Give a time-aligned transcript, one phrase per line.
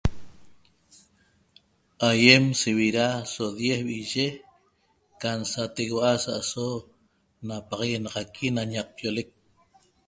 [2.09, 4.27] Aiem so viraa' so diez viye
[5.21, 6.65] can sategua sa aso
[7.47, 8.17] ñapaxaguenaq
[8.73, 9.29] ñaqpioleq